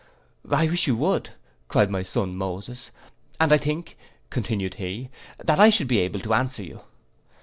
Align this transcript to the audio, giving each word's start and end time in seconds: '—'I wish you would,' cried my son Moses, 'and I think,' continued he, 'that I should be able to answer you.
'—'I 0.43 0.65
wish 0.69 0.87
you 0.87 0.95
would,' 0.95 1.29
cried 1.67 1.91
my 1.91 2.01
son 2.01 2.35
Moses, 2.35 2.89
'and 3.39 3.53
I 3.53 3.59
think,' 3.59 3.99
continued 4.31 4.73
he, 4.81 5.11
'that 5.37 5.59
I 5.59 5.69
should 5.69 5.87
be 5.87 5.99
able 5.99 6.21
to 6.21 6.33
answer 6.33 6.63
you. 6.63 6.81